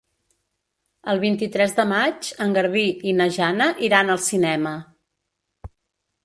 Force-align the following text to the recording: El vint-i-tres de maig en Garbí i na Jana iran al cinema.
El 1.11 1.19
vint-i-tres 1.23 1.75
de 1.79 1.85
maig 1.91 2.29
en 2.45 2.55
Garbí 2.55 2.85
i 3.11 3.13
na 3.19 3.29
Jana 3.37 3.69
iran 3.89 4.11
al 4.15 4.21
cinema. 4.31 4.75